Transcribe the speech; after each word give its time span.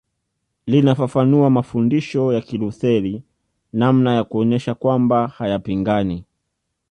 Linafafanua 0.67 1.49
mafundisho 1.49 2.33
ya 2.33 2.41
Kilutheri 2.41 3.23
namna 3.73 4.15
ya 4.15 4.23
kuonyesha 4.23 4.75
kwamba 4.75 5.27
hayapingani 5.27 6.23